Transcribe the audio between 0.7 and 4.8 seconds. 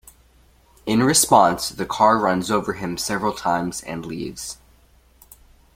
In response, the car runs over him several times and leaves.